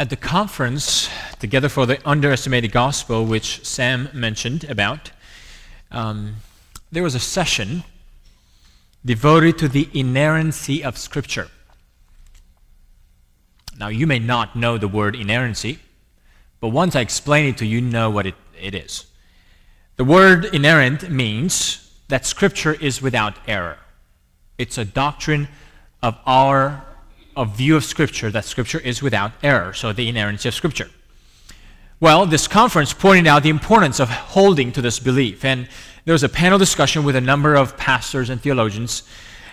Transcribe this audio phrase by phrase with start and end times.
[0.00, 5.10] At the conference, Together for the Underestimated Gospel, which Sam mentioned about,
[5.90, 6.36] um,
[6.90, 7.84] there was a session
[9.04, 11.48] devoted to the inerrancy of Scripture.
[13.78, 15.80] Now, you may not know the word inerrancy,
[16.60, 19.04] but once I explain it to you, you know what it, it is.
[19.96, 23.76] The word inerrant means that Scripture is without error.
[24.56, 25.48] It's a doctrine
[26.02, 26.86] of our
[27.36, 30.90] a view of Scripture that Scripture is without error, so the inerrancy of Scripture.
[32.00, 35.68] Well, this conference pointed out the importance of holding to this belief, and
[36.04, 39.02] there was a panel discussion with a number of pastors and theologians,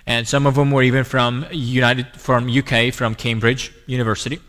[0.05, 4.39] and some of them were even from United, from UK, from Cambridge University.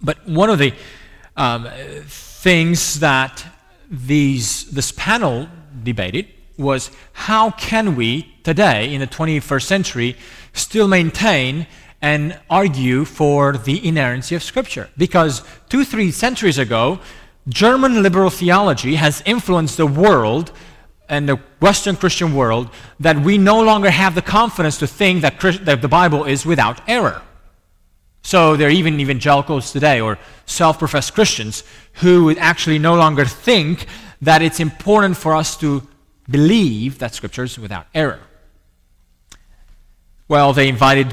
[0.00, 0.72] But one of the
[1.36, 1.68] um,
[2.06, 3.44] things that
[3.90, 5.48] these, this panel
[5.82, 10.16] debated was how can we today in the 21st century
[10.52, 11.66] still maintain
[12.02, 14.88] and argue for the inerrancy of Scripture.
[14.96, 17.00] Because two, three centuries ago,
[17.48, 20.52] German liberal theology has influenced the world
[21.08, 25.38] and the Western Christian world that we no longer have the confidence to think that,
[25.38, 27.20] Christ- that the Bible is without error.
[28.22, 33.86] So there are even evangelicals today or self professed Christians who actually no longer think
[34.22, 35.86] that it's important for us to
[36.28, 38.20] believe that Scripture is without error.
[40.28, 41.12] Well, they invited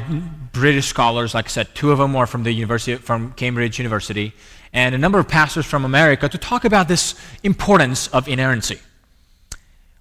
[0.57, 4.33] British scholars, like I said, two of them were from the university, from Cambridge University,
[4.73, 8.79] and a number of pastors from America to talk about this importance of inerrancy.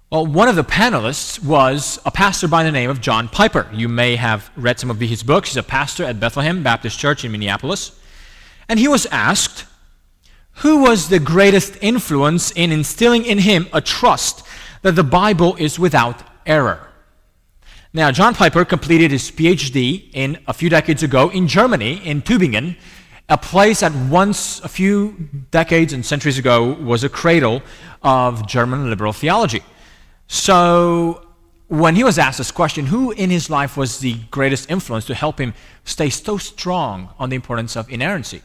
[0.09, 3.69] Well, one of the panelists was a pastor by the name of John Piper.
[3.73, 5.49] You may have read some of his books.
[5.49, 7.91] He's a pastor at Bethlehem Baptist Church in Minneapolis.
[8.69, 9.65] And he was asked,
[10.61, 14.43] who was the greatest influence in instilling in him a trust
[14.81, 16.86] that the Bible is without error?
[17.97, 22.75] Now, John Piper completed his PhD in a few decades ago in Germany, in Tübingen,
[23.27, 25.13] a place that once, a few
[25.49, 27.63] decades and centuries ago, was a cradle
[28.03, 29.63] of German liberal theology.
[30.27, 31.25] So,
[31.69, 35.15] when he was asked this question, who in his life was the greatest influence to
[35.15, 38.43] help him stay so strong on the importance of inerrancy?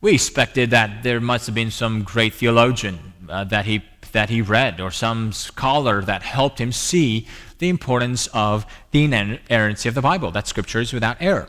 [0.00, 4.40] We expected that there must have been some great theologian uh, that, he, that he
[4.40, 7.26] read or some scholar that helped him see
[7.58, 11.48] the importance of the inerrancy of the Bible, that Scripture is without error.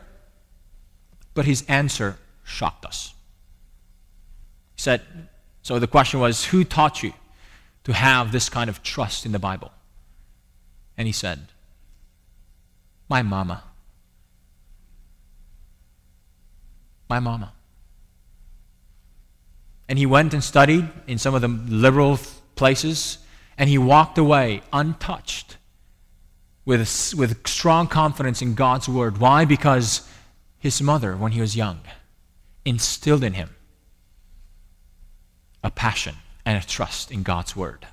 [1.34, 3.14] But his answer shocked us.
[4.76, 5.02] He said,
[5.62, 7.14] So the question was, who taught you
[7.84, 9.72] to have this kind of trust in the Bible?
[10.98, 11.48] And he said,
[13.10, 13.64] My mama.
[17.10, 17.54] My mama.
[19.90, 22.20] And he went and studied in some of the liberal
[22.56, 23.20] places,
[23.58, 25.58] and he walked away untouched
[26.66, 29.18] with, with strong confidence in God's word.
[29.18, 29.46] Why?
[29.46, 30.08] Because
[30.58, 31.82] his mother, when he was young,
[32.66, 33.50] instilled in him
[35.64, 36.16] a passion
[36.46, 37.88] and a trust in God's word.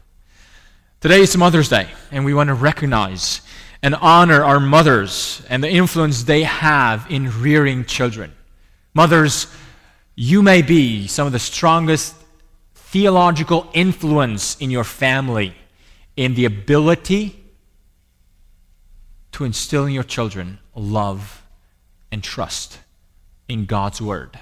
[1.01, 3.41] Today is Mother's Day, and we want to recognize
[3.83, 8.33] and honor our mothers and the influence they have in rearing children.
[8.93, 9.47] Mothers,
[10.15, 12.15] you may be some of the strongest
[12.91, 15.55] theological influence in your family
[16.17, 17.41] in the ability
[19.31, 21.47] to instill in your children love
[22.11, 22.81] and trust
[23.49, 24.39] in God's Word.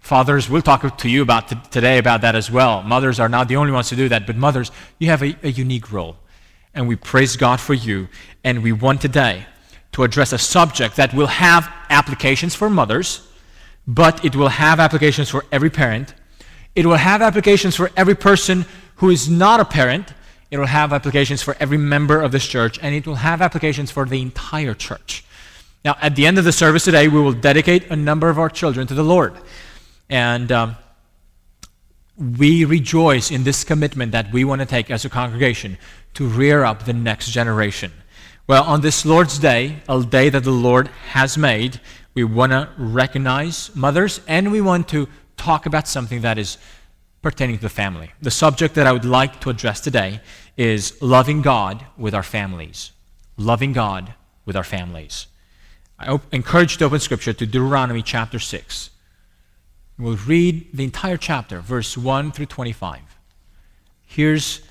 [0.00, 2.82] Fathers, we'll talk to you about t- today about that as well.
[2.82, 5.50] Mothers are not the only ones to do that, but mothers, you have a, a
[5.50, 6.16] unique role.
[6.74, 8.08] And we praise God for you.
[8.44, 9.46] And we want today
[9.92, 13.26] to address a subject that will have applications for mothers,
[13.86, 16.14] but it will have applications for every parent.
[16.78, 18.64] It will have applications for every person
[18.98, 20.14] who is not a parent,
[20.48, 23.90] it will have applications for every member of this church, and it will have applications
[23.90, 25.24] for the entire church.
[25.84, 28.48] Now, at the end of the service today, we will dedicate a number of our
[28.48, 29.34] children to the Lord.
[30.08, 30.76] And um,
[32.16, 35.78] we rejoice in this commitment that we want to take as a congregation
[36.14, 37.90] to rear up the next generation.
[38.46, 41.80] Well, on this Lord's Day, a day that the Lord has made,
[42.14, 45.08] we want to recognize mothers and we want to
[45.38, 46.58] talk about something that is
[47.22, 48.10] pertaining to the family.
[48.20, 50.20] The subject that I would like to address today
[50.56, 52.92] is loving God with our families.
[53.36, 54.14] Loving God
[54.44, 55.26] with our families.
[55.98, 58.90] I op- encourage you to open Scripture to Deuteronomy chapter 6.
[59.98, 63.00] We'll read the entire chapter, verse 1 through 25.
[64.06, 64.62] Here's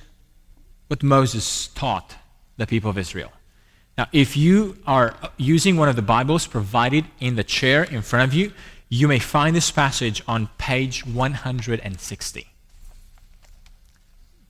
[0.88, 2.16] what Moses taught
[2.56, 3.32] the people of Israel.
[3.98, 8.02] Now, if you are uh, using one of the Bibles provided in the chair in
[8.02, 8.52] front of you,
[8.90, 12.48] you may find this passage on page 160.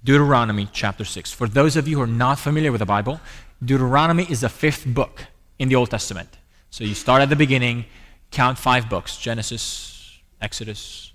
[0.04, 1.32] Deuteronomy chapter 6.
[1.32, 3.20] For those of you who are not familiar with the Bible,
[3.64, 5.26] Deuteronomy is the fifth book
[5.58, 6.38] in the Old Testament.
[6.70, 7.86] So you start at the beginning,
[8.32, 11.12] count five books Genesis, Exodus,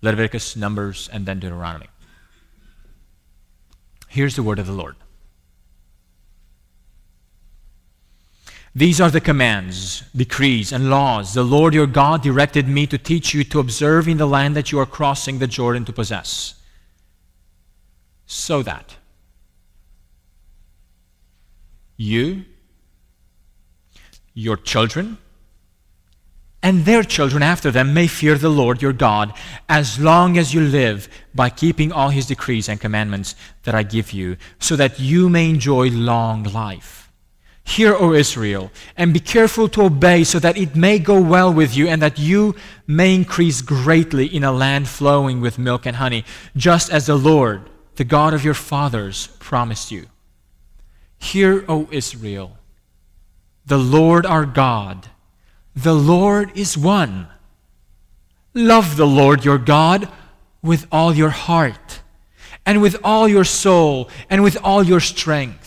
[0.00, 1.88] Leviticus, Numbers, and then Deuteronomy.
[4.08, 4.96] Here's the word of the Lord.
[8.74, 13.34] These are the commands, decrees, and laws the Lord your God directed me to teach
[13.34, 16.54] you to observe in the land that you are crossing the Jordan to possess.
[18.26, 18.96] So that
[21.96, 22.44] you,
[24.34, 25.18] your children,
[26.62, 29.32] and their children after them may fear the Lord your God
[29.68, 33.34] as long as you live by keeping all his decrees and commandments
[33.64, 36.99] that I give you, so that you may enjoy long life.
[37.64, 41.76] Hear, O Israel, and be careful to obey, so that it may go well with
[41.76, 46.24] you, and that you may increase greatly in a land flowing with milk and honey,
[46.56, 50.06] just as the Lord, the God of your fathers, promised you.
[51.18, 52.58] Hear, O Israel,
[53.66, 55.08] the Lord our God,
[55.76, 57.28] the Lord is one.
[58.52, 60.08] Love the Lord your God
[60.62, 62.00] with all your heart,
[62.66, 65.59] and with all your soul, and with all your strength.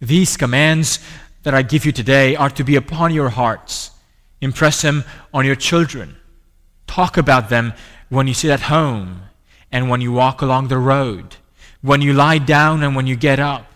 [0.00, 0.98] These commands
[1.42, 3.90] that I give you today are to be upon your hearts.
[4.40, 6.16] Impress them on your children.
[6.86, 7.74] Talk about them
[8.08, 9.22] when you sit at home
[9.70, 11.36] and when you walk along the road,
[11.82, 13.66] when you lie down and when you get up.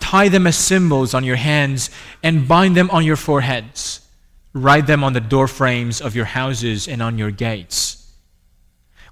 [0.00, 1.90] Tie them as symbols on your hands
[2.22, 4.00] and bind them on your foreheads.
[4.52, 8.12] Write them on the door frames of your houses and on your gates.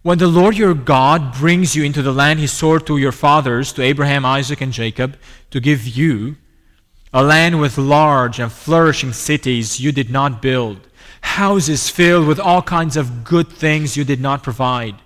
[0.03, 3.73] When the Lord your God brings you into the land he swore to your fathers,
[3.75, 5.17] to Abraham, Isaac, and Jacob,
[5.51, 6.37] to give you,
[7.13, 10.89] a land with large and flourishing cities you did not build,
[11.21, 14.97] houses filled with all kinds of good things you did not provide,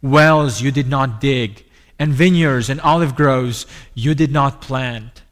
[0.00, 1.64] wells you did not dig,
[1.98, 5.22] and vineyards and olive groves you did not plant.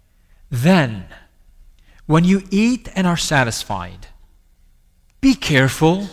[0.50, 1.06] Then,
[2.06, 4.08] when you eat and are satisfied,
[5.20, 6.08] be careful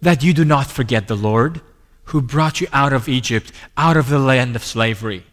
[0.00, 1.60] that you do not forget the Lord
[2.06, 5.24] who brought you out of Egypt, out of the land of slavery.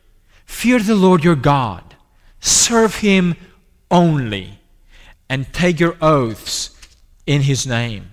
[0.46, 1.96] Fear the Lord your God.
[2.40, 3.36] Serve him
[3.94, 4.60] only
[5.30, 6.72] and take your oaths
[7.26, 8.10] in his name.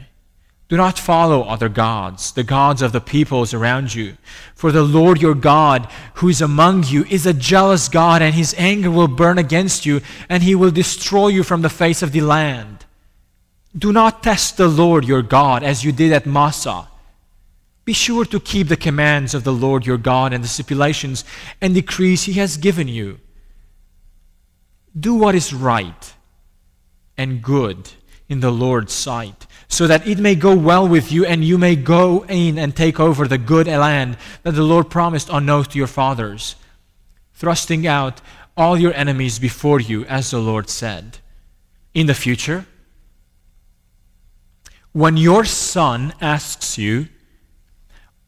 [0.69, 4.17] Do not follow other gods, the gods of the peoples around you.
[4.55, 8.55] For the Lord your God, who is among you, is a jealous God, and his
[8.56, 12.21] anger will burn against you, and he will destroy you from the face of the
[12.21, 12.87] land.
[13.77, 16.87] Do not test the Lord your God as you did at Massah.
[17.85, 21.25] Be sure to keep the commands of the Lord your God and the stipulations
[21.61, 23.19] and decrees he has given you
[24.98, 26.14] do what is right
[27.16, 27.90] and good
[28.28, 31.76] in the Lord's sight, so that it may go well with you and you may
[31.76, 35.78] go in and take over the good land that the Lord promised on oath to
[35.78, 36.54] your fathers,
[37.34, 38.20] thrusting out
[38.56, 41.19] all your enemies before you, as the Lord said.
[41.93, 42.66] In the future,
[44.93, 47.08] when your son asks you,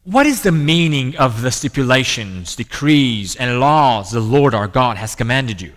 [0.03, 5.15] What is the meaning of the stipulations, decrees, and laws the Lord our God has
[5.15, 5.73] commanded you?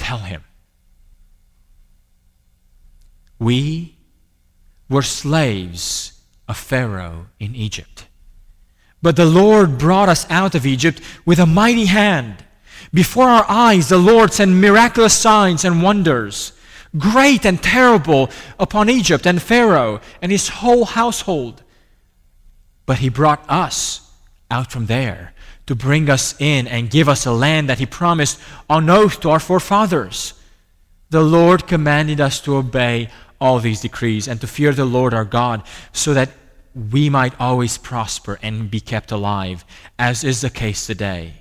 [0.00, 0.42] Tell him.
[3.38, 3.96] We
[4.88, 8.06] were slaves of Pharaoh in Egypt.
[9.02, 12.44] But the Lord brought us out of Egypt with a mighty hand.
[12.92, 16.52] Before our eyes, the Lord sent miraculous signs and wonders,
[16.96, 21.62] great and terrible, upon Egypt and Pharaoh and his whole household.
[22.86, 24.10] But he brought us
[24.50, 25.34] out from there
[25.70, 29.30] to bring us in and give us a land that he promised on oath to
[29.30, 30.34] our forefathers.
[31.10, 33.08] The Lord commanded us to obey
[33.40, 35.62] all these decrees and to fear the Lord our God
[35.92, 36.30] so that
[36.74, 39.64] we might always prosper and be kept alive,
[39.96, 41.34] as is the case today.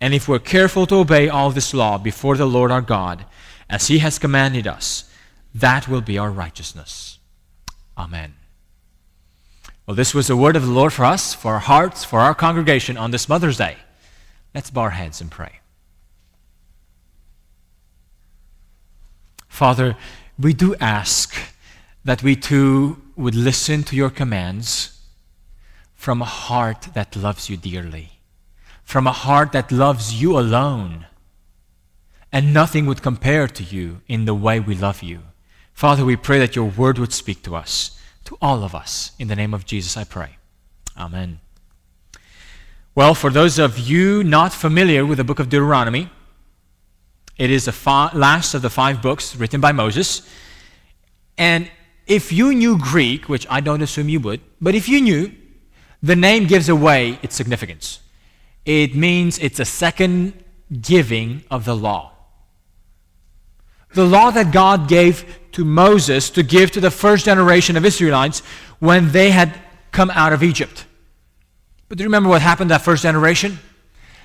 [0.00, 3.26] And if we're careful to obey all this law before the Lord our God,
[3.68, 5.04] as he has commanded us,
[5.54, 7.18] that will be our righteousness.
[7.98, 8.36] Amen.
[9.86, 12.34] Well, this was the word of the Lord for us, for our hearts, for our
[12.34, 13.76] congregation on this Mother's Day.
[14.52, 15.60] Let's bow our heads and pray.
[19.46, 19.96] Father,
[20.38, 21.36] we do ask
[22.04, 25.00] that we too would listen to your commands
[25.94, 28.18] from a heart that loves you dearly,
[28.82, 31.06] from a heart that loves you alone,
[32.32, 35.20] and nothing would compare to you in the way we love you.
[35.72, 37.95] Father, we pray that your word would speak to us
[38.26, 39.12] to all of us.
[39.18, 40.36] In the name of Jesus, I pray.
[40.96, 41.40] Amen.
[42.94, 46.10] Well, for those of you not familiar with the book of Deuteronomy,
[47.36, 50.26] it is the last of the five books written by Moses.
[51.36, 51.70] And
[52.06, 55.32] if you knew Greek, which I don't assume you would, but if you knew,
[56.02, 58.00] the name gives away its significance.
[58.64, 60.44] It means it's a second
[60.80, 62.12] giving of the law.
[63.92, 68.40] The law that God gave to Moses to give to the first generation of Israelites
[68.78, 69.58] when they had
[69.90, 70.84] come out of Egypt.
[71.88, 73.58] But do you remember what happened that first generation?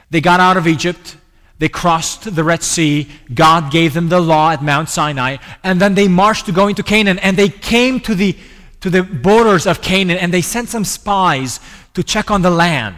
[0.09, 1.15] They got out of Egypt,
[1.57, 5.95] they crossed the Red Sea, God gave them the law at Mount Sinai, and then
[5.95, 8.35] they marched to go into Canaan, and they came to the,
[8.81, 11.61] to the borders of Canaan, and they sent some spies
[11.93, 12.97] to check on the land.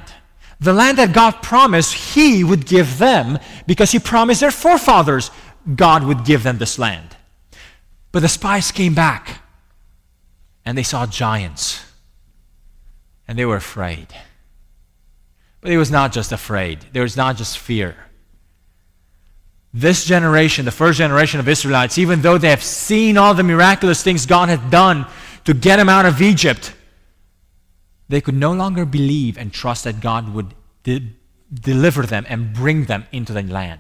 [0.60, 3.38] The land that God promised He would give them
[3.68, 5.30] because He promised their forefathers
[5.75, 7.12] God would give them this land.
[8.13, 9.41] But the spies came back
[10.63, 11.84] and they saw giants
[13.27, 14.08] and they were afraid.
[15.60, 17.96] But it was not just afraid, there was not just fear.
[19.74, 24.03] This generation, the first generation of Israelites, even though they have seen all the miraculous
[24.03, 25.08] things God had done
[25.46, 26.74] to get them out of Egypt,
[28.10, 30.53] they could no longer believe and trust that God would
[30.84, 31.15] de-
[31.51, 33.79] deliver them and bring them into the land.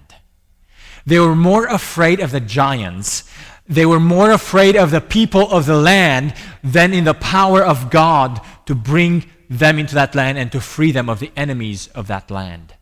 [1.05, 3.29] They were more afraid of the giants.
[3.67, 7.89] They were more afraid of the people of the land than in the power of
[7.89, 12.07] God to bring them into that land and to free them of the enemies of
[12.07, 12.75] that land.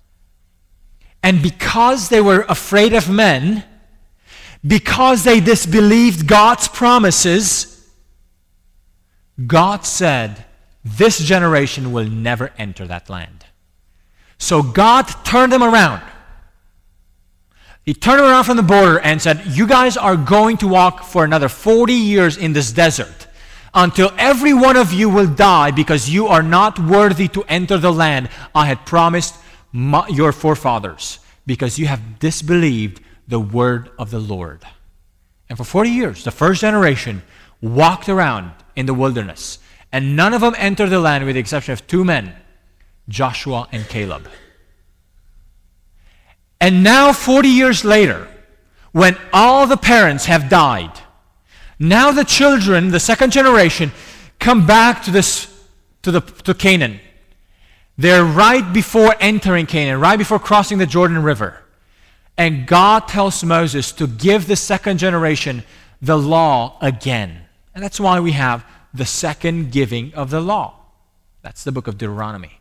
[1.23, 3.63] And because they were afraid of men,
[4.65, 7.89] because they disbelieved God's promises,
[9.45, 10.45] God said,
[10.83, 13.45] This generation will never enter that land.
[14.37, 16.01] So God turned them around.
[17.91, 21.25] He turned around from the border and said, You guys are going to walk for
[21.25, 23.27] another 40 years in this desert
[23.73, 27.91] until every one of you will die because you are not worthy to enter the
[27.91, 29.35] land I had promised
[29.73, 34.63] my, your forefathers because you have disbelieved the word of the Lord.
[35.49, 37.23] And for 40 years, the first generation
[37.59, 39.59] walked around in the wilderness,
[39.91, 42.37] and none of them entered the land with the exception of two men,
[43.09, 44.29] Joshua and Caleb.
[46.61, 48.27] And now, 40 years later,
[48.93, 50.91] when all the parents have died,
[51.79, 53.91] now the children, the second generation,
[54.39, 55.47] come back to this
[56.03, 56.99] to the to Canaan.
[57.97, 61.61] They're right before entering Canaan, right before crossing the Jordan River.
[62.37, 65.63] And God tells Moses to give the second generation
[66.01, 67.41] the law again.
[67.73, 70.75] And that's why we have the second giving of the law.
[71.41, 72.59] That's the book of Deuteronomy.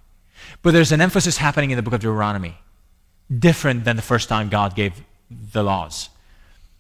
[0.63, 2.59] But there's an emphasis happening in the book of Deuteronomy,
[3.39, 4.93] different than the first time God gave
[5.31, 6.09] the laws.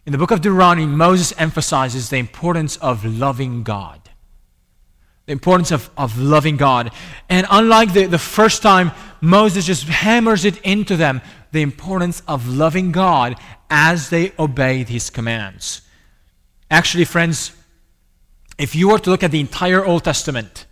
[0.06, 4.00] In the book of Deuteronomy, Moses emphasizes the importance of loving God.
[5.26, 6.90] The importance of, of loving God.
[7.28, 8.90] And unlike the, the first time,
[9.20, 11.20] Moses just hammers it into them
[11.52, 13.36] the importance of loving God
[13.68, 15.82] as they obeyed his commands.
[16.70, 17.52] Actually, friends,
[18.58, 20.66] if you were to look at the entire Old Testament,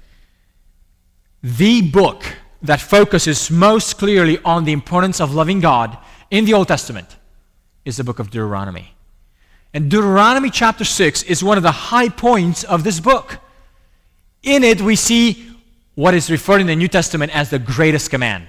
[1.42, 2.24] the book
[2.62, 5.96] that focuses most clearly on the importance of loving God
[6.30, 7.16] in the Old Testament
[7.84, 8.94] is the book of Deuteronomy.
[9.72, 13.38] And Deuteronomy chapter 6 is one of the high points of this book.
[14.42, 15.46] In it, we see
[15.94, 18.46] what is referred in the New Testament as the greatest command.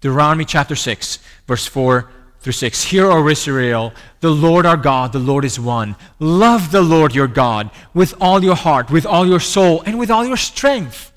[0.00, 2.84] Deuteronomy chapter 6, verse 4 through 6.
[2.84, 5.96] Hear, O Israel, the Lord our God, the Lord is one.
[6.18, 10.10] Love the Lord your God with all your heart, with all your soul, and with
[10.10, 11.12] all your strength.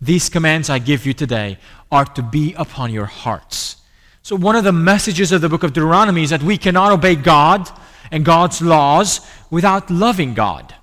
[0.00, 1.58] These commands I give you today
[1.90, 3.76] are to be upon your hearts.
[4.22, 7.14] So, one of the messages of the book of Deuteronomy is that we cannot obey
[7.14, 7.70] God
[8.10, 10.74] and God's laws without loving God.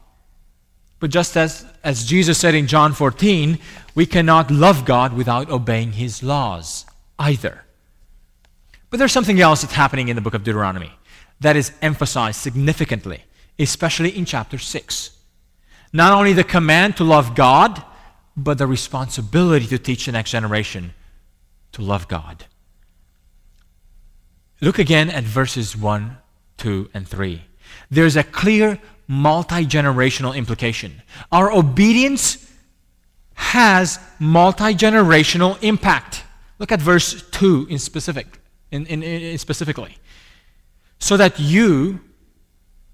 [0.99, 3.59] But just as, as Jesus said in John 14,
[3.95, 6.85] we cannot love God without obeying his laws
[7.19, 7.65] either.
[8.89, 10.93] But there's something else that's happening in the book of Deuteronomy
[11.41, 13.23] that is emphasized significantly,
[13.59, 15.17] especially in chapter 6.
[15.91, 17.83] Not only the command to love God,
[18.35, 20.93] but the responsibility to teach the next generation
[21.73, 22.45] to love God.
[24.61, 26.17] Look again at verses 1
[26.57, 27.41] 2, and 3.
[27.89, 31.01] There's a clear multi generational implication.
[31.31, 32.51] Our obedience
[33.33, 36.23] has multi generational impact.
[36.59, 38.27] Look at verse 2 in specific,
[38.71, 39.97] in, in, in specifically.
[40.99, 41.99] So that you,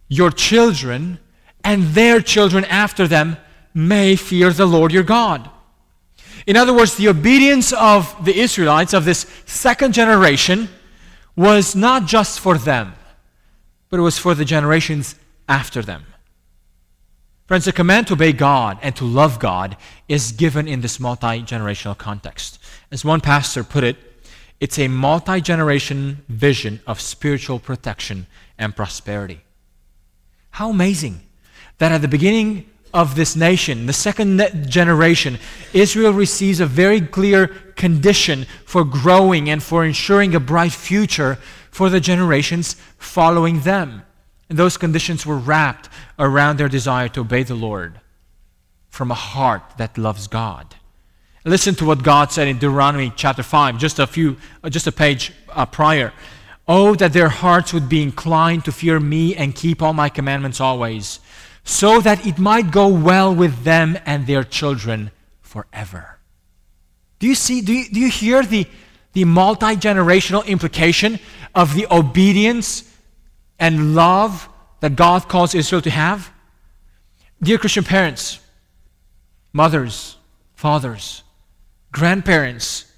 [0.08, 1.20] your children,
[1.64, 3.38] and their children after them
[3.74, 5.50] may fear the Lord your God.
[6.48, 10.70] In other words, the obedience of the Israelites of this second generation
[11.36, 12.94] was not just for them
[13.90, 15.16] but it was for the generations
[15.48, 16.06] after them.
[17.48, 19.76] Friends, the command to obey God and to love God
[20.08, 22.60] is given in this multi generational context.
[22.92, 23.98] As one pastor put it,
[24.60, 28.28] it's a multi generation vision of spiritual protection
[28.60, 29.42] and prosperity.
[30.52, 31.22] How amazing
[31.80, 35.38] that at the beginning of this nation, the second generation,
[35.74, 41.38] Israel receives a very clear condition for growing and for ensuring a bright future
[41.72, 44.04] for the generations following them.
[44.50, 48.02] And those conditions were wrapped around their desire to obey the Lord.
[48.90, 50.76] from a heart that loves God.
[51.46, 54.92] Listen to what God said in Deuteronomy chapter 5, just a few, uh, just a
[54.92, 56.12] page uh, prior.
[56.68, 60.60] Oh, that their hearts would be inclined to fear me and keep all my commandments
[60.60, 61.20] always,
[61.70, 66.18] so that it might go well with them and their children forever.
[67.20, 68.66] Do you see, do you, do you hear the,
[69.14, 71.20] the multi generational implication
[71.54, 72.92] of the obedience
[73.60, 74.50] and love
[74.80, 76.34] that God calls Israel to have?
[77.40, 78.40] Dear Christian parents,
[79.54, 80.18] mothers,
[80.56, 81.22] fathers,
[81.92, 82.92] grandparents,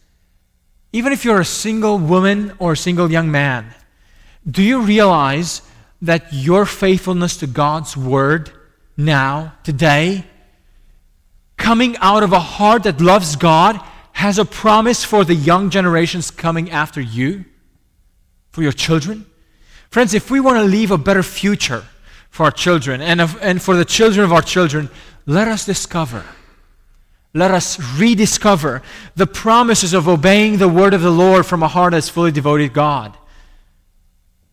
[0.94, 3.76] even if you're a single woman or a single young man,
[4.50, 5.62] do you realize
[6.02, 8.50] that your faithfulness to God's word
[8.98, 10.26] now, today,
[11.58, 13.80] coming out of a heart that loves God,
[14.14, 17.46] has a promise for the young generations coming after you,
[18.52, 19.26] for your children?
[19.90, 21.84] Friends, if we want to leave a better future
[22.30, 24.90] for our children and, of, and for the children of our children,
[25.26, 26.24] let us discover,
[27.34, 28.82] let us rediscover
[29.16, 32.70] the promises of obeying the word of the Lord from a heart that's fully devoted
[32.70, 33.18] to God.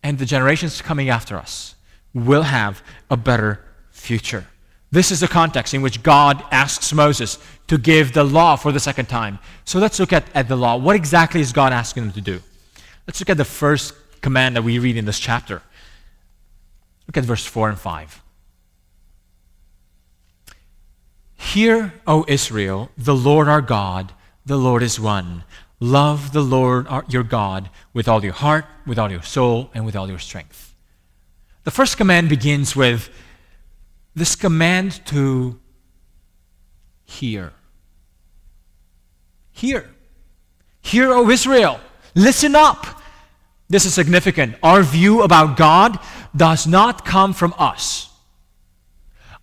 [0.03, 1.75] And the generations coming after us
[2.13, 3.63] will have a better
[3.99, 4.47] future.
[4.91, 7.37] This is the context in which God asks Moses
[7.67, 9.37] to give the law for the second time.
[9.65, 10.77] So let's look at, at the law.
[10.77, 12.41] What exactly is God asking him to do?
[13.05, 15.61] Let's look at the first command that we read in this chapter.
[17.07, 18.21] Look at verse 4 and 5.
[21.35, 24.13] Hear, O Israel, the Lord our God,
[24.45, 25.43] the Lord is one.
[25.79, 29.85] Love the Lord our, your God with all your heart, with all your soul, and
[29.85, 30.75] with all your strength.
[31.63, 33.09] The first command begins with
[34.15, 35.59] this command to
[37.05, 37.53] hear.
[39.51, 39.89] Hear.
[40.81, 41.79] Hear, O Israel.
[42.15, 43.01] Listen up.
[43.69, 44.55] This is significant.
[44.63, 45.99] Our view about God
[46.35, 48.09] does not come from us.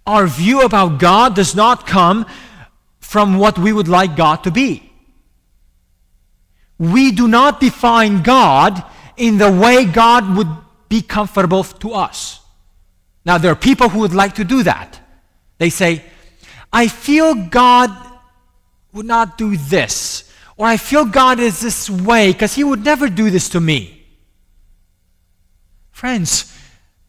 [0.06, 2.26] Our view about God does not come
[3.00, 4.90] from what we would like God to be.
[6.78, 8.84] We do not define God
[9.16, 10.48] in the way God would
[10.88, 12.40] be comfortable to us.
[13.26, 15.00] Now, there are people who would like to do that.
[15.58, 16.04] They say,
[16.72, 17.90] I feel God
[18.92, 23.08] would not do this, or I feel God is this way because He would never
[23.08, 24.06] do this to me.
[25.90, 26.56] Friends,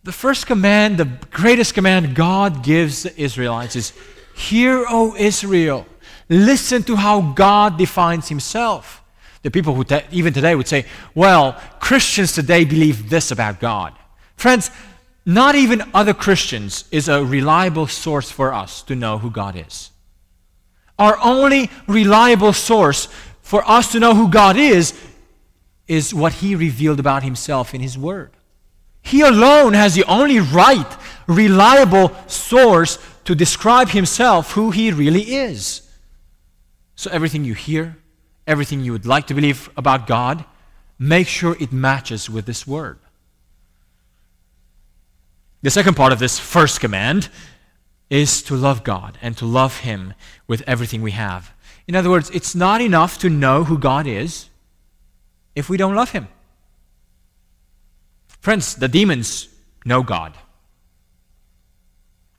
[0.03, 3.93] the first command, the greatest command God gives the Israelites is
[4.35, 5.85] Hear, O Israel,
[6.29, 9.03] listen to how God defines Himself.
[9.43, 13.93] The people who te- even today would say, Well, Christians today believe this about God.
[14.35, 14.71] Friends,
[15.27, 19.91] not even other Christians is a reliable source for us to know who God is.
[20.97, 23.09] Our only reliable source
[23.41, 24.97] for us to know who God is
[25.85, 28.31] is what He revealed about Himself in His Word.
[29.01, 30.87] He alone has the only right,
[31.27, 35.81] reliable source to describe Himself, who He really is.
[36.95, 37.97] So everything you hear,
[38.47, 40.45] everything you would like to believe about God,
[40.97, 42.99] make sure it matches with this Word.
[45.61, 47.29] The second part of this first command
[48.09, 50.13] is to love God and to love Him
[50.47, 51.53] with everything we have.
[51.87, 54.49] In other words, it's not enough to know who God is
[55.55, 56.27] if we don't love Him.
[58.39, 59.49] Friends, the demons
[59.83, 60.33] know God.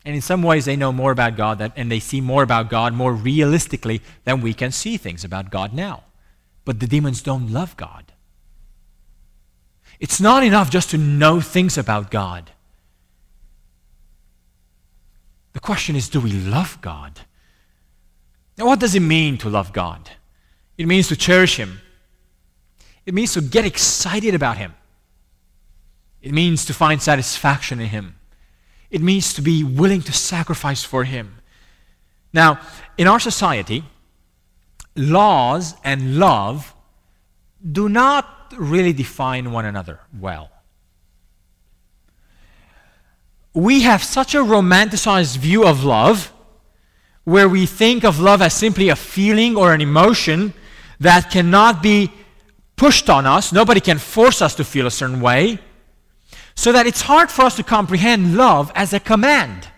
[0.04, 2.94] And in some ways, they know more about God and they see more about God
[2.94, 6.04] more realistically than we can see things about God now.
[6.64, 8.12] But the demons don't love God.
[10.00, 12.52] It's not enough just to know things about God.
[15.58, 17.22] The question is do we love God?
[18.56, 20.08] Now, what does it mean to love God?
[20.76, 21.80] It means to cherish Him,
[23.04, 24.72] it means to get excited about Him,
[26.22, 28.14] it means to find satisfaction in Him,
[28.88, 31.38] it means to be willing to sacrifice for Him.
[32.32, 32.60] Now,
[32.96, 33.82] in our society,
[34.94, 36.72] laws and love
[37.60, 40.52] do not really define one another well
[43.54, 46.32] we have such a romanticized view of love
[47.24, 50.52] where we think of love as simply a feeling or an emotion
[51.00, 52.10] that cannot be
[52.76, 53.52] pushed on us.
[53.52, 55.58] Nobody can force us to feel a certain way.
[56.54, 59.68] So that it's hard for us to comprehend love as a command.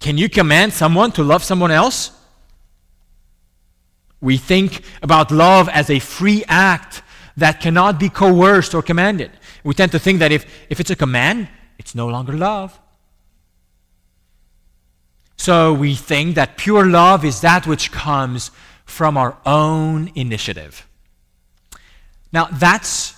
[0.00, 2.10] Can you command someone to love someone else?
[4.20, 7.02] We think about love as a free act
[7.36, 9.30] that cannot be coerced or commanded.
[9.64, 11.48] We tend to think that if, if it's a command,
[11.78, 12.78] it's no longer love.
[15.36, 18.50] So we think that pure love is that which comes
[18.84, 20.86] from our own initiative.
[22.32, 23.14] Now, that's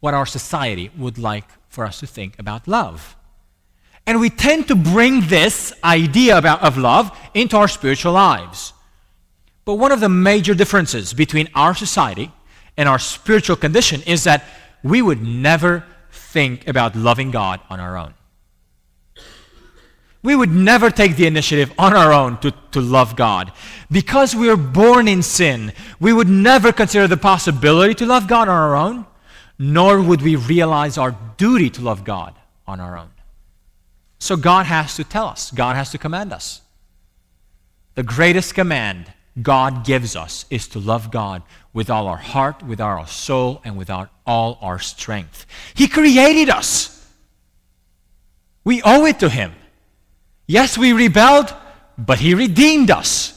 [0.00, 3.16] what our society would like for us to think about love.
[4.06, 8.72] And we tend to bring this idea about, of love into our spiritual lives.
[9.64, 12.32] But one of the major differences between our society
[12.76, 14.44] and our spiritual condition is that
[14.82, 18.14] we would never think about loving God on our own.
[20.22, 23.52] We would never take the initiative on our own to, to love God.
[23.90, 28.48] Because we are born in sin, we would never consider the possibility to love God
[28.48, 29.06] on our own,
[29.58, 32.34] nor would we realize our duty to love God
[32.66, 33.10] on our own.
[34.18, 36.60] So God has to tell us, God has to command us.
[37.94, 42.80] The greatest command God gives us is to love God with all our heart, with
[42.80, 45.46] all our soul, and with all our strength.
[45.74, 46.96] He created us.
[48.64, 49.52] We owe it to Him.
[50.46, 51.54] Yes, we rebelled,
[51.96, 53.36] but He redeemed us.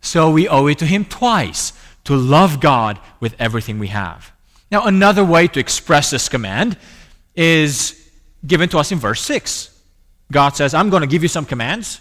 [0.00, 1.72] So we owe it to Him twice
[2.04, 4.32] to love God with everything we have.
[4.70, 6.78] Now, another way to express this command
[7.34, 8.10] is
[8.46, 9.76] given to us in verse 6.
[10.32, 12.00] God says, I'm going to give you some commands,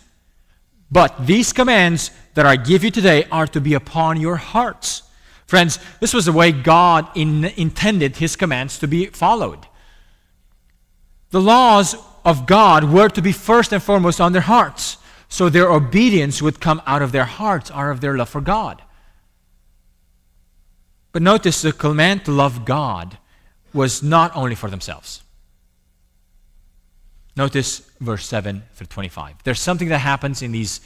[0.91, 5.03] but these commands that I give you today are to be upon your hearts.
[5.49, 9.65] Friends, this was the way God in, intended His commands to be followed.
[11.31, 14.97] The laws of God were to be first and foremost on their hearts.
[15.27, 18.83] So their obedience would come out of their hearts, out of their love for God.
[21.13, 23.17] But notice the command to love God
[23.73, 25.23] was not only for themselves.
[27.35, 29.43] Notice verse 7 through 25.
[29.43, 30.79] There's something that happens in these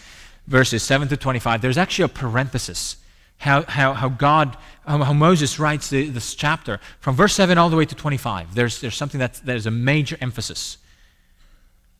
[0.47, 1.62] verses 7 to 25.
[1.62, 2.95] There's actually a parenthesis.
[3.44, 4.56] How, how, how God,
[4.88, 6.80] how, Moses writes the, this chapter.
[7.02, 10.16] From verse 7 all the way to 25, there's, there's something that there's a major
[10.22, 10.78] emphasis.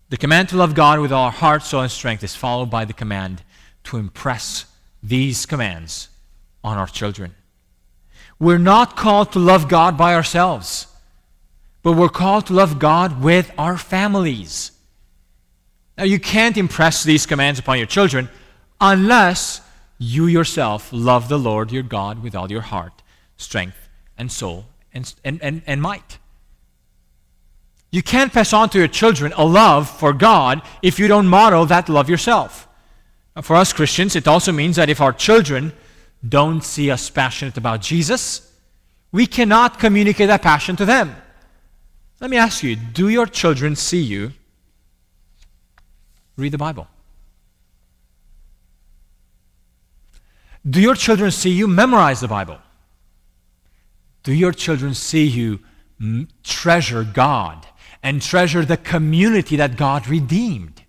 [0.08, 2.86] The command to love God with all our heart, soul, and strength is followed by
[2.86, 3.42] the command
[3.84, 4.68] to impress
[5.04, 6.08] these commands
[6.64, 7.36] on our children.
[8.40, 10.88] We're not called to love God by ourselves,
[11.82, 14.72] but we're called to love God with our families.
[15.98, 18.30] Now, you can't impress these commands upon your children
[18.80, 19.60] unless
[20.04, 23.02] you yourself love the Lord your God with all your heart,
[23.38, 23.88] strength,
[24.18, 26.20] and soul, and, and, and, and might.
[27.89, 31.66] You can't pass on to your children a love for God if you don't model
[31.68, 32.68] that love yourself.
[33.42, 35.74] For us Christians, it also means that if our children
[36.28, 38.52] don't see us passionate about Jesus,
[39.12, 41.16] we cannot communicate that passion to them.
[42.20, 44.34] Let me ask you do your children see you
[46.36, 46.88] read the Bible?
[50.67, 52.58] Do your children see you memorize the Bible?
[54.23, 55.60] Do your children see you
[56.43, 57.67] treasure God
[58.02, 60.84] and treasure the community that God redeemed?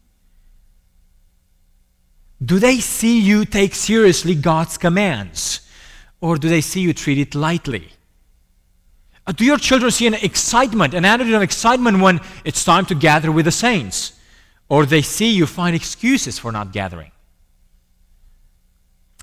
[2.44, 5.60] Do they see you take seriously God's commands?
[6.20, 7.90] Or do they see you treat it lightly?
[9.26, 12.94] Uh, do your children see an excitement, an attitude of excitement when it's time to
[12.94, 14.18] gather with the saints?
[14.68, 17.10] Or they see you find excuses for not gathering?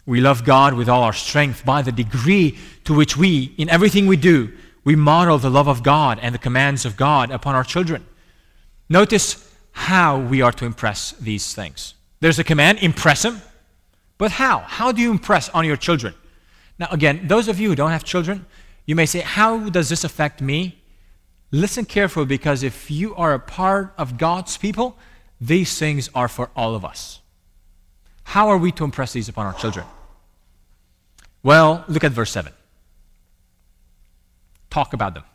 [0.06, 4.08] We love God with all our strength by the degree to which we, in everything
[4.08, 4.52] we do,
[4.84, 8.06] we model the love of God and the commands of God upon our children.
[8.90, 11.94] Notice how we are to impress these things.
[12.20, 13.42] There's a command, impress them.
[14.18, 14.60] But how?
[14.60, 16.14] How do you impress on your children?
[16.78, 18.46] Now, again, those of you who don't have children,
[18.86, 20.82] you may say, How does this affect me?
[21.52, 24.98] Listen carefully because if you are a part of God's people,
[25.40, 27.21] these things are for all of us.
[28.32, 29.86] How are we to impress these upon our children?
[31.44, 32.54] Well, look at verse 7
[34.70, 35.26] talk about them.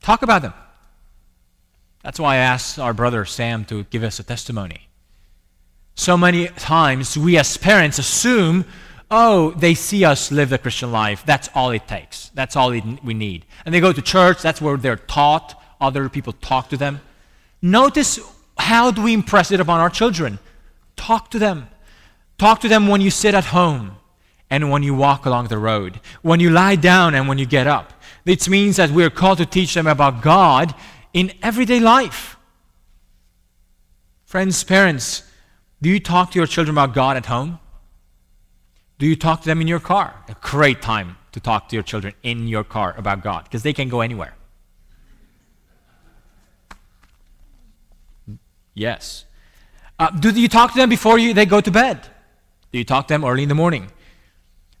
[0.00, 0.54] Talk about them.
[2.02, 4.88] That's why I asked our brother Sam to give us a testimony.
[5.94, 8.64] So many times we as parents assume,
[9.10, 11.22] oh, they see us live the Christian life.
[11.26, 12.30] That's all it takes.
[12.30, 13.44] That's all we need.
[13.66, 15.62] And they go to church, that's where they're taught.
[15.82, 17.02] Other people talk to them.
[17.60, 18.18] Notice
[18.62, 20.38] how do we impress it upon our children?
[20.96, 21.68] Talk to them.
[22.38, 23.96] Talk to them when you sit at home
[24.48, 27.66] and when you walk along the road, when you lie down and when you get
[27.66, 27.92] up.
[28.24, 30.74] This means that we are called to teach them about God
[31.12, 32.36] in everyday life.
[34.24, 35.24] Friends, parents,
[35.82, 37.58] do you talk to your children about God at home?
[38.98, 40.14] Do you talk to them in your car?
[40.28, 43.72] A great time to talk to your children in your car about God because they
[43.72, 44.36] can go anywhere.
[48.74, 49.24] Yes.
[49.98, 52.00] Uh, do you talk to them before you, they go to bed?
[52.72, 53.90] Do you talk to them early in the morning?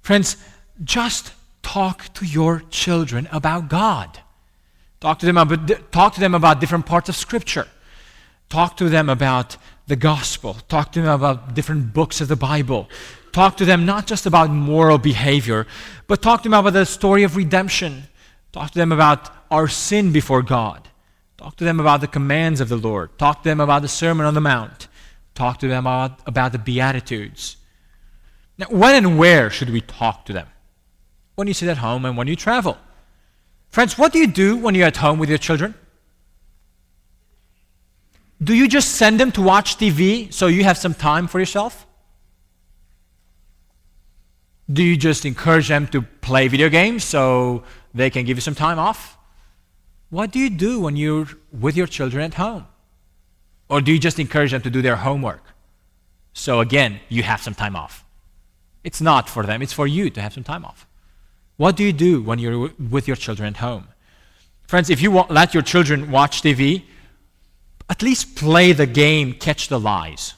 [0.00, 0.36] Friends,
[0.82, 4.18] just talk to your children about God.
[5.00, 7.68] Talk to them about, talk to them about different parts of Scripture.
[8.48, 10.54] Talk to them about the gospel.
[10.68, 12.88] Talk to them about different books of the Bible.
[13.32, 15.66] Talk to them not just about moral behavior,
[16.06, 18.04] but talk to them about the story of redemption.
[18.52, 20.88] Talk to them about our sin before God.
[21.42, 23.18] Talk to them about the commands of the Lord.
[23.18, 24.86] Talk to them about the Sermon on the Mount.
[25.34, 27.56] Talk to them about, about the Beatitudes.
[28.58, 30.46] Now, when and where should we talk to them?
[31.34, 32.78] When you sit at home and when you travel.
[33.70, 35.74] Friends, what do you do when you're at home with your children?
[38.40, 41.88] Do you just send them to watch TV so you have some time for yourself?
[44.72, 48.54] Do you just encourage them to play video games so they can give you some
[48.54, 49.18] time off?
[50.12, 51.26] What do you do when you're
[51.58, 52.66] with your children at home?
[53.70, 55.42] Or do you just encourage them to do their homework?
[56.34, 58.04] So again, you have some time off.
[58.84, 60.86] It's not for them, it's for you to have some time off.
[61.56, 63.88] What do you do when you're with your children at home?
[64.68, 66.82] Friends, if you let your children watch TV,
[67.88, 70.34] at least play the game, catch the lies.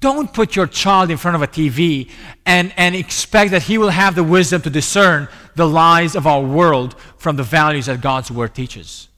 [0.00, 2.10] Don't put your child in front of a TV
[2.46, 6.42] and, and expect that he will have the wisdom to discern the lies of our
[6.42, 9.08] world from the values that God's Word teaches.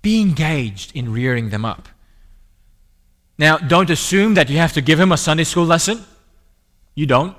[0.00, 1.88] Be engaged in rearing them up.
[3.38, 6.04] Now, don't assume that you have to give him a Sunday school lesson.
[6.94, 7.36] You don't.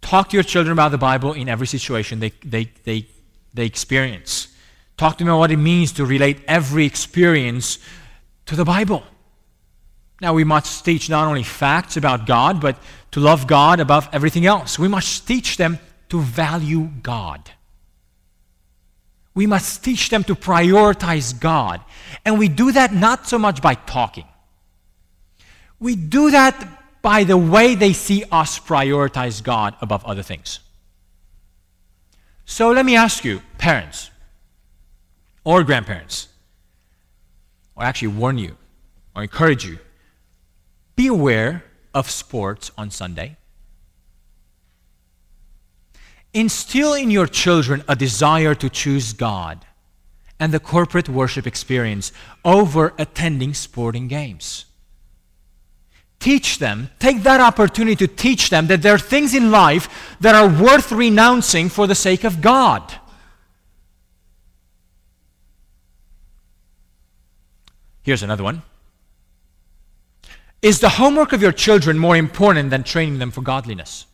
[0.00, 3.08] Talk to your children about the Bible in every situation they, they, they,
[3.52, 4.48] they experience.
[4.96, 7.78] Talk to them about what it means to relate every experience
[8.46, 9.02] to the Bible.
[10.20, 12.76] Now, we must teach not only facts about God, but
[13.12, 14.78] to love God above everything else.
[14.78, 15.78] We must teach them
[16.08, 17.50] to value God.
[19.34, 21.80] We must teach them to prioritize God.
[22.24, 24.26] And we do that not so much by talking,
[25.78, 30.58] we do that by the way they see us prioritize God above other things.
[32.44, 34.10] So let me ask you, parents
[35.44, 36.26] or grandparents,
[37.76, 38.56] or actually warn you
[39.14, 39.78] or encourage you
[40.98, 41.62] be aware
[41.94, 43.36] of sports on Sunday.
[46.34, 49.64] Instill in your children a desire to choose God
[50.40, 52.10] and the corporate worship experience
[52.44, 54.64] over attending sporting games.
[56.18, 60.34] Teach them, take that opportunity to teach them that there are things in life that
[60.34, 62.82] are worth renouncing for the sake of God.
[68.02, 68.62] Here's another one.
[70.60, 74.06] Is the homework of your children more important than training them for godliness?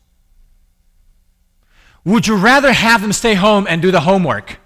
[2.04, 4.58] Would you rather have them stay home and do the homework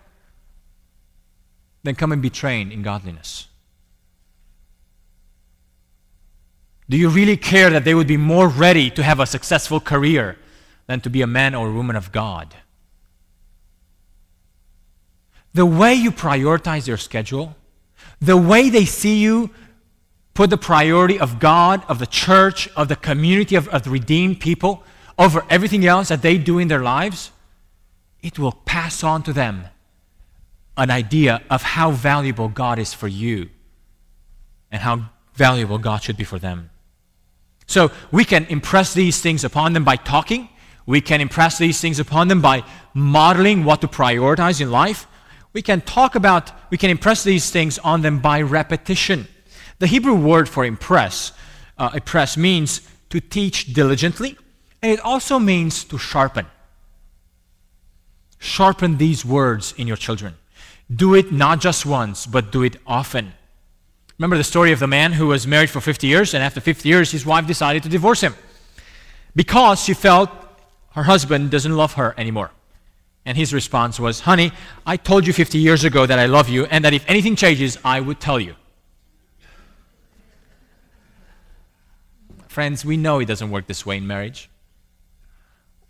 [1.84, 3.46] than come and be trained in godliness?
[6.90, 10.36] Do you really care that they would be more ready to have a successful career
[10.86, 12.56] than to be a man or a woman of God?
[15.54, 17.56] The way you prioritize your schedule,
[18.20, 19.50] the way they see you
[20.38, 24.38] put the priority of God, of the church, of the community of, of the redeemed
[24.38, 24.84] people
[25.18, 27.32] over everything else that they do in their lives,
[28.22, 29.64] it will pass on to them
[30.76, 33.50] an idea of how valuable God is for you
[34.70, 36.70] and how valuable God should be for them.
[37.66, 40.48] So we can impress these things upon them by talking.
[40.86, 42.62] We can impress these things upon them by
[42.94, 45.08] modeling what to prioritize in life.
[45.52, 49.26] We can talk about, we can impress these things on them by repetition.
[49.78, 51.32] The Hebrew word for impress,
[51.78, 54.36] uh, impress means to teach diligently,
[54.82, 56.46] and it also means to sharpen.
[58.38, 60.34] Sharpen these words in your children.
[60.94, 63.34] Do it not just once, but do it often.
[64.18, 66.88] Remember the story of the man who was married for 50 years, and after 50
[66.88, 68.34] years, his wife decided to divorce him
[69.36, 70.30] because she felt
[70.92, 72.50] her husband doesn't love her anymore.
[73.24, 74.52] And his response was, Honey,
[74.86, 77.78] I told you 50 years ago that I love you, and that if anything changes,
[77.84, 78.54] I would tell you.
[82.58, 84.50] Friends, we know it doesn't work this way in marriage.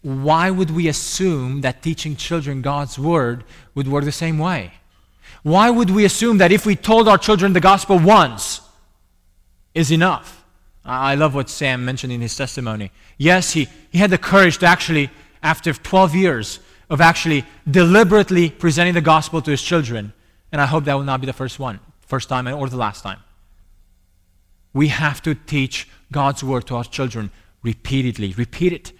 [0.03, 4.73] Why would we assume that teaching children God's word would work the same way?
[5.43, 8.61] Why would we assume that if we told our children the gospel once
[9.73, 10.45] is enough?
[10.85, 12.91] I love what Sam mentioned in his testimony.
[13.17, 15.09] Yes, he, he had the courage to actually,
[15.43, 20.13] after 12 years of actually deliberately presenting the gospel to his children,
[20.53, 23.01] and I hope that will not be the first one, first time or the last
[23.03, 23.21] time.
[24.79, 27.33] We have to teach God's word to our children
[27.65, 28.33] repeatedly.
[28.35, 28.93] Repeat it.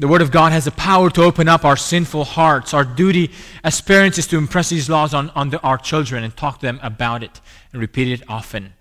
[0.00, 2.74] The Word of God has the power to open up our sinful hearts.
[2.74, 3.30] Our duty
[3.62, 6.66] as parents is to impress these laws on, on the, our children and talk to
[6.66, 7.40] them about it
[7.72, 8.72] and repeat it often.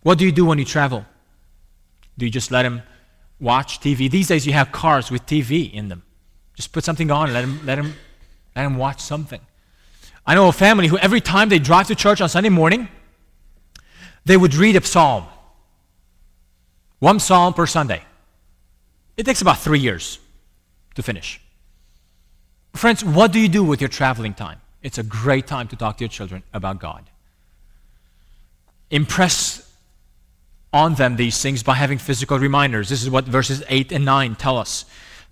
[0.00, 1.04] What do you do when you travel?
[2.16, 2.80] Do you just let them
[3.38, 4.10] watch TV?
[4.10, 6.02] These days you have cars with TV in them.
[6.54, 7.94] Just put something on and let them, let them,
[8.56, 9.42] let them watch something.
[10.26, 12.88] I know a family who every time they drive to church on Sunday morning,
[14.24, 15.26] they would read a psalm.
[17.02, 18.02] One psalm per Sunday.
[19.16, 20.20] It takes about three years
[20.94, 21.40] to finish.
[22.74, 24.60] Friends, what do you do with your traveling time?
[24.82, 27.04] it's a great time to talk to your children about God.
[28.90, 29.68] Impress
[30.72, 32.88] on them these things by having physical reminders.
[32.88, 34.84] This is what verses 8 and 9 tell us.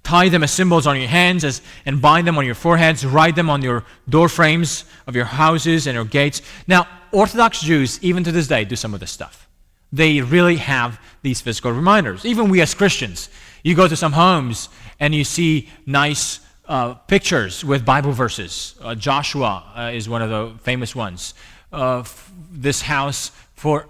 [0.02, 3.04] Tie them as symbols on your hands as, and bind them on your foreheads.
[3.04, 6.40] Write them on your door frames of your houses and your gates.
[6.66, 9.49] Now, Orthodox Jews, even to this day, do some of this stuff.
[9.92, 12.24] They really have these physical reminders.
[12.24, 13.28] Even we as Christians,
[13.62, 18.76] you go to some homes and you see nice uh, pictures with Bible verses.
[18.80, 21.34] Uh, Joshua uh, is one of the famous ones.
[21.72, 22.04] Uh,
[22.50, 23.88] this house for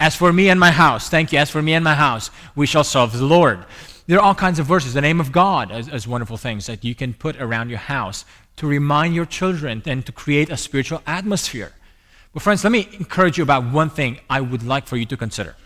[0.00, 1.40] as for me and my house, thank you.
[1.40, 3.66] As for me and my house, we shall serve the Lord.
[4.06, 4.94] There are all kinds of verses.
[4.94, 8.24] The name of God as wonderful things that you can put around your house
[8.56, 11.72] to remind your children and to create a spiritual atmosphere.
[12.38, 15.16] But, friends, let me encourage you about one thing I would like for you to
[15.16, 15.56] consider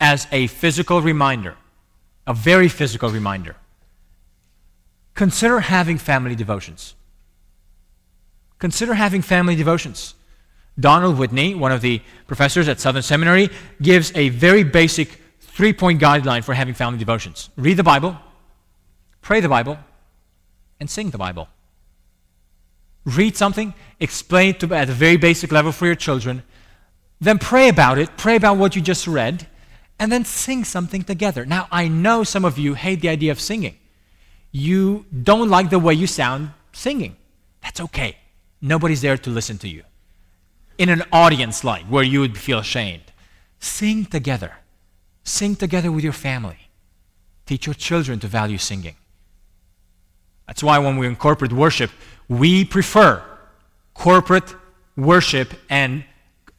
[0.00, 1.56] as a physical reminder,
[2.24, 3.56] a very physical reminder.
[5.14, 6.94] Consider having family devotions.
[8.60, 10.14] Consider having family devotions.
[10.78, 13.50] Donald Whitney, one of the professors at Southern Seminary,
[13.82, 18.16] gives a very basic three point guideline for having family devotions read the Bible,
[19.20, 19.78] pray the Bible,
[20.78, 21.48] and sing the Bible.
[23.04, 26.42] Read something, explain it to, at a very basic level for your children,
[27.20, 29.46] then pray about it, pray about what you just read,
[29.98, 31.44] and then sing something together.
[31.44, 33.76] Now, I know some of you hate the idea of singing.
[34.50, 37.16] You don't like the way you sound singing.
[37.62, 38.16] That's okay.
[38.60, 39.84] Nobody's there to listen to you
[40.80, 43.12] in an audience like where you would feel ashamed.
[43.58, 44.54] Sing together.
[45.24, 46.70] Sing together with your family.
[47.44, 48.96] Teach your children to value singing.
[50.50, 51.92] That's why when we in corporate worship,
[52.28, 53.22] we prefer
[53.94, 54.56] corporate
[54.96, 56.02] worship and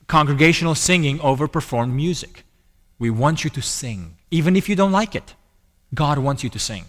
[0.08, 2.46] congregational singing over performed music.
[3.00, 5.36] We want you to sing, even if you don't like it.
[5.94, 6.86] God wants you to sing.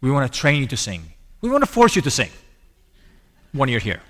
[0.00, 1.12] We want to train you to sing.
[1.42, 2.30] We want to force you to sing
[3.52, 4.00] when you're here.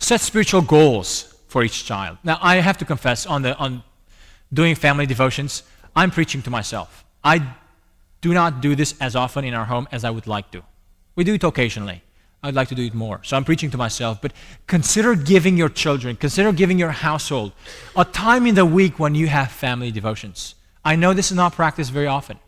[0.00, 2.18] set spiritual goals for each child.
[2.24, 3.84] Now, I have to confess, on, the, on
[4.52, 5.62] doing family devotions,
[5.94, 7.04] I'm preaching to myself.
[7.22, 7.54] I
[8.26, 10.60] do not do this as often in our home as I would like to.
[11.14, 12.02] We do it occasionally.
[12.42, 13.20] I'd like to do it more.
[13.22, 14.20] So I'm preaching to myself.
[14.20, 14.32] But
[14.66, 17.52] consider giving your children, consider giving your household
[17.94, 20.56] a time in the week when you have family devotions.
[20.84, 22.38] I know this is not practiced very often,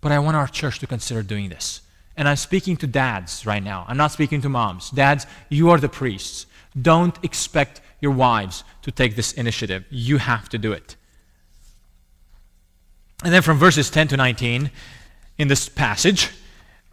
[0.00, 1.82] but I want our church to consider doing this.
[2.16, 3.84] And I'm speaking to dads right now.
[3.86, 4.90] I'm not speaking to moms.
[4.90, 6.46] Dads, you are the priests.
[6.90, 9.84] Don't expect your wives to take this initiative.
[9.90, 10.96] You have to do it.
[13.24, 14.70] And then from verses 10 to 19
[15.38, 16.30] in this passage,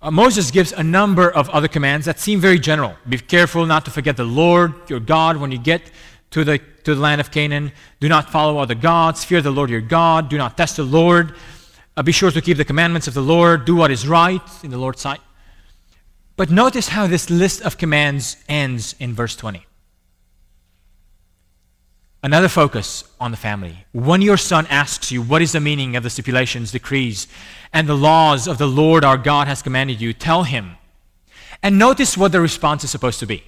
[0.02, 2.96] uh, Moses gives a number of other commands that seem very general.
[3.08, 5.82] Be careful not to forget the Lord your God when you get
[6.32, 7.72] to the, to the land of Canaan.
[8.00, 9.24] Do not follow other gods.
[9.24, 10.30] Fear the Lord your God.
[10.30, 11.36] Do not test the Lord.
[11.96, 14.72] Uh, be sure to keep the commandments of the Lord, do what is right in
[14.72, 15.22] the Lord's sight.
[16.36, 19.66] But notice how this list of commands ends in verse 20.
[22.24, 23.86] Another focus on the family.
[23.92, 27.28] When your son asks you, What is the meaning of the stipulations, decrees,
[27.74, 30.78] and the laws of the Lord our God has commanded you, tell him.
[31.62, 33.44] And notice what the response is supposed to be.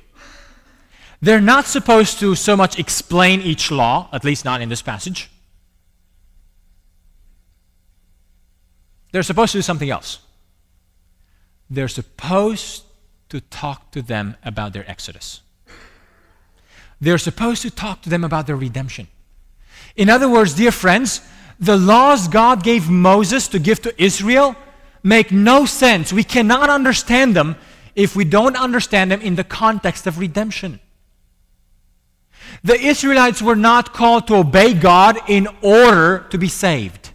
[1.22, 5.32] They're not supposed to so much explain each law, at least not in this passage.
[9.14, 10.20] They're supposed to do something else.
[11.70, 12.84] They're supposed
[13.30, 15.42] to talk to them about their exodus.
[17.02, 19.08] They're supposed to talk to them about their redemption.
[19.96, 21.22] In other words, dear friends,
[21.60, 24.56] the laws God gave Moses to give to Israel
[25.04, 26.12] make no sense.
[26.12, 27.56] We cannot understand them
[27.96, 30.80] if we don't understand them in the context of redemption.
[32.64, 37.12] The Israelites were not called to obey God in order to be saved.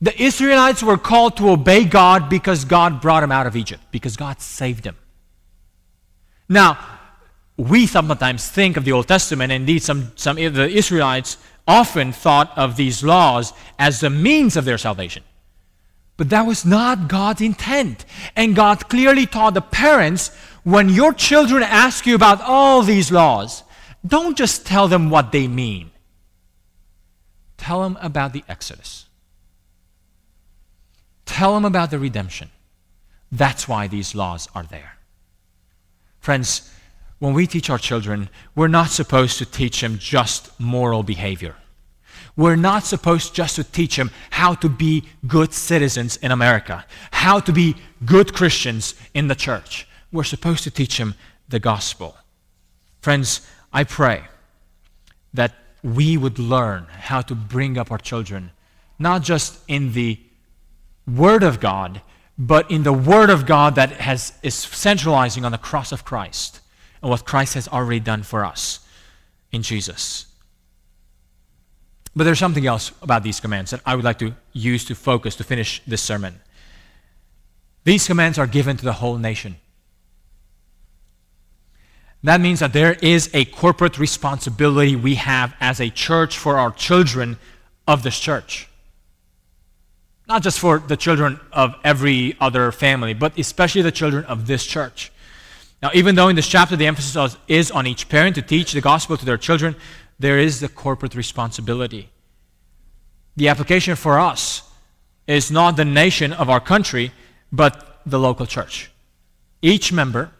[0.00, 4.16] The Israelites were called to obey God because God brought them out of Egypt, because
[4.16, 4.96] God saved them.
[6.48, 6.78] Now,
[7.56, 12.56] we sometimes think of the Old Testament, indeed, some, some of the Israelites often thought
[12.56, 15.22] of these laws as the means of their salvation.
[16.16, 18.04] But that was not God's intent.
[18.34, 23.62] And God clearly taught the parents when your children ask you about all these laws,
[24.06, 25.90] don't just tell them what they mean,
[27.56, 29.06] tell them about the Exodus.
[31.24, 32.50] Tell them about the redemption.
[33.32, 34.96] That's why these laws are there.
[36.20, 36.70] Friends,
[37.18, 41.56] when we teach our children, we're not supposed to teach them just moral behavior.
[42.36, 47.40] We're not supposed just to teach them how to be good citizens in America, how
[47.40, 49.88] to be good Christians in the church.
[50.12, 51.14] We're supposed to teach them
[51.48, 52.16] the gospel.
[53.00, 54.24] Friends, I pray
[55.32, 58.50] that we would learn how to bring up our children,
[58.98, 60.20] not just in the
[61.06, 62.02] Word of God,
[62.36, 66.60] but in the Word of God that has, is centralizing on the cross of Christ
[67.08, 68.80] what Christ has already done for us
[69.52, 70.26] in Jesus.
[72.14, 75.36] But there's something else about these commands that I would like to use to focus
[75.36, 76.40] to finish this sermon.
[77.84, 79.56] These commands are given to the whole nation.
[82.22, 86.72] That means that there is a corporate responsibility we have as a church for our
[86.72, 87.38] children
[87.86, 88.68] of this church.
[90.26, 94.66] Not just for the children of every other family, but especially the children of this
[94.66, 95.12] church.
[95.82, 98.80] Now, even though in this chapter the emphasis is on each parent to teach the
[98.80, 99.76] gospel to their children,
[100.18, 102.08] there is the corporate responsibility.
[103.36, 104.62] The application for us
[105.26, 107.12] is not the nation of our country,
[107.52, 108.90] but the local church.
[109.60, 110.30] Each member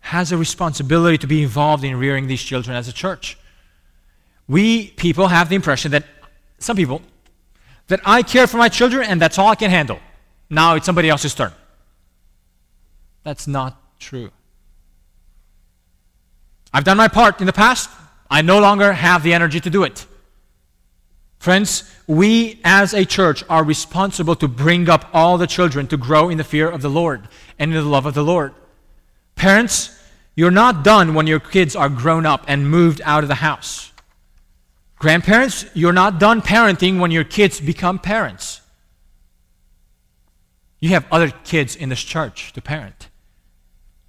[0.00, 3.36] has a responsibility to be involved in rearing these children as a church.
[4.48, 6.04] We people have the impression that
[6.58, 7.02] some people
[7.88, 9.98] that I care for my children and that's all I can handle.
[10.48, 11.52] Now it's somebody else's turn.
[13.24, 14.30] That's not true.
[16.72, 17.90] I've done my part in the past.
[18.30, 20.06] I no longer have the energy to do it.
[21.38, 26.28] Friends, we as a church are responsible to bring up all the children to grow
[26.28, 28.52] in the fear of the Lord and in the love of the Lord.
[29.36, 29.96] Parents,
[30.34, 33.92] you're not done when your kids are grown up and moved out of the house.
[34.98, 38.62] Grandparents, you're not done parenting when your kids become parents.
[40.80, 43.08] You have other kids in this church to parent.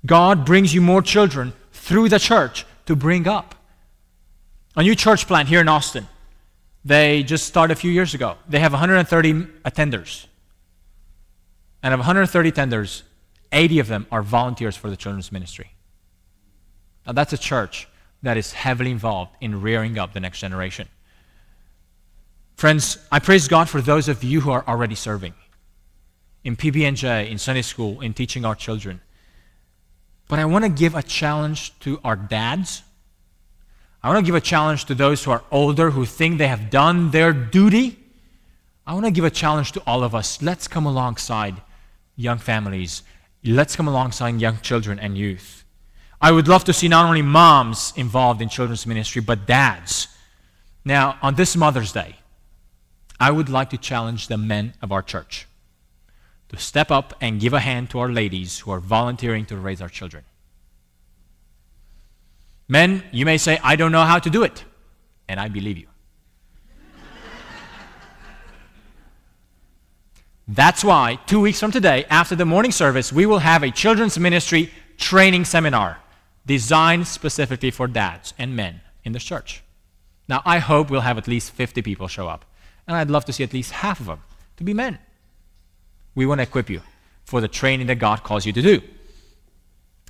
[0.06, 1.54] God brings you more children
[1.88, 3.56] through the church to bring up.
[4.76, 6.06] A new church plant here in Austin.
[6.84, 8.36] They just started a few years ago.
[8.50, 9.34] They have 130
[9.66, 10.26] attenders.
[11.82, 13.04] And of 130 attenders,
[13.54, 15.72] 80 of them are volunteers for the children's ministry.
[17.06, 17.88] Now, that's a church
[18.22, 20.90] that is heavily involved in rearing up the next generation.
[22.58, 25.34] Friends, I praise God for those of you who are already serving
[26.44, 29.00] in PBNJ, in Sunday school, in teaching our children.
[30.28, 32.84] But I want to give a challenge to our dads.
[34.04, 36.70] I want to give a challenge to those who are older, who think they have
[36.70, 37.98] done their duty.
[38.86, 40.42] I want to give a challenge to all of us.
[40.42, 41.62] Let's come alongside
[42.16, 43.04] young families
[43.44, 45.64] Let's come alongside young children and youth.
[46.20, 50.08] I would love to see not only moms involved in children's ministry, but dads.
[50.84, 52.18] Now, on this Mother's Day,
[53.20, 55.48] I would like to challenge the men of our church
[56.50, 59.82] to step up and give a hand to our ladies who are volunteering to raise
[59.82, 60.24] our children.
[62.68, 64.64] Men, you may say, I don't know how to do it,
[65.28, 65.88] and I believe you.
[70.50, 74.18] That's why, two weeks from today, after the morning service, we will have a children's
[74.18, 76.00] ministry training seminar
[76.46, 79.62] designed specifically for dads and men in the church.
[80.30, 82.46] Now, I hope we'll have at least 50 people show up,
[82.88, 84.22] and I'd love to see at least half of them
[84.56, 85.00] to be men.
[86.18, 86.82] We want to equip you
[87.26, 88.82] for the training that God calls you to do.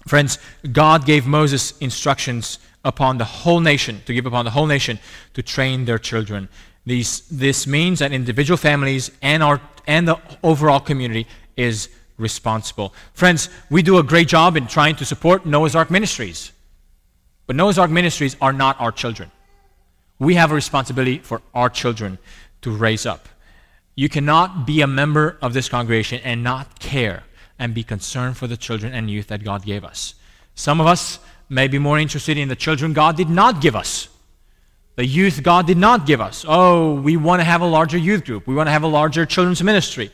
[0.07, 0.39] Friends,
[0.71, 4.99] God gave Moses instructions upon the whole nation, to give upon the whole nation
[5.33, 6.47] to train their children.
[6.85, 11.27] These, this means that individual families and, our, and the overall community
[11.57, 12.93] is responsible.
[13.13, 16.53] Friends, we do a great job in trying to support Noah's Ark Ministries.
[17.47, 19.29] But Noah's Ark Ministries are not our children.
[20.19, 22.17] We have a responsibility for our children
[22.61, 23.27] to raise up.
[23.97, 27.23] You cannot be a member of this congregation and not care
[27.59, 30.15] and be concerned for the children and youth that God gave us.
[30.55, 31.19] Some of us
[31.49, 34.07] may be more interested in the children God did not give us
[34.97, 36.43] the youth God did not give us.
[36.47, 38.47] Oh, we want to have a larger youth group.
[38.47, 40.11] We want to have a larger children's ministry.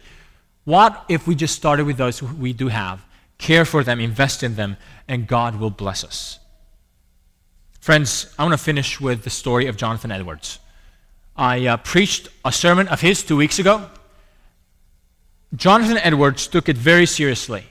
[0.65, 3.03] What if we just started with those we do have,
[3.37, 4.75] care for them, invest in them,
[5.07, 6.37] and God will bless us?
[7.79, 10.59] Friends, I want to finish with the story of Jonathan Edwards.
[11.35, 13.89] I uh, preached a sermon of his two weeks ago.
[15.55, 17.65] Jonathan Edwards took it very seriously,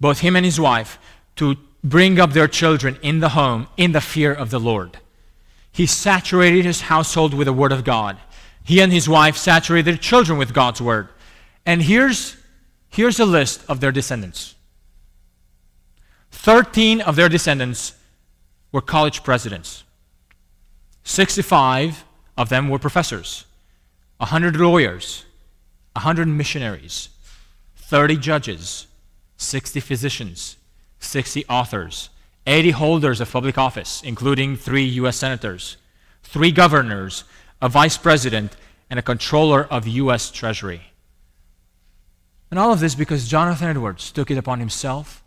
[0.00, 0.98] both him and his wife,
[1.36, 4.98] to bring up their children in the home in the fear of the Lord.
[5.72, 8.18] He saturated his household with the Word of God.
[8.64, 11.08] He and his wife saturated their children with God's Word.
[11.64, 12.36] And here's,
[12.88, 14.54] here's a list of their descendants
[16.32, 17.94] 13 of their descendants
[18.72, 19.84] were college presidents,
[21.02, 22.04] 65
[22.40, 23.44] of them were professors,
[24.16, 25.26] 100 lawyers,
[25.92, 27.10] 100 missionaries,
[27.76, 28.86] 30 judges,
[29.36, 30.56] 60 physicians,
[31.00, 32.08] 60 authors,
[32.46, 35.18] 80 holders of public office, including three U.S.
[35.18, 35.76] senators,
[36.22, 37.24] three governors,
[37.60, 38.56] a vice president,
[38.88, 40.30] and a controller of U.S.
[40.30, 40.80] Treasury.
[42.50, 45.22] And all of this because Jonathan Edwards took it upon himself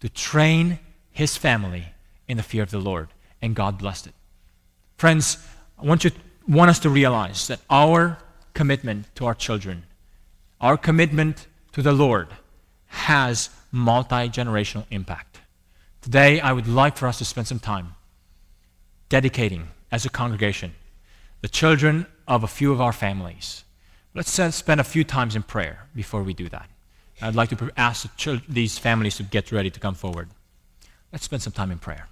[0.00, 0.80] to train
[1.12, 1.84] his family
[2.26, 4.14] in the fear of the Lord, and God blessed it.
[4.96, 5.38] Friends,
[5.82, 6.10] I want, you,
[6.48, 8.18] want us to realize that our
[8.54, 9.84] commitment to our children,
[10.60, 12.28] our commitment to the Lord,
[12.86, 15.40] has multi generational impact.
[16.02, 17.94] Today, I would like for us to spend some time
[19.08, 20.74] dedicating, as a congregation,
[21.42, 23.64] the children of a few of our families.
[24.14, 26.68] Let's uh, spend a few times in prayer before we do that.
[27.20, 30.28] I'd like to ask the these families to get ready to come forward.
[31.12, 32.08] Let's spend some time in prayer.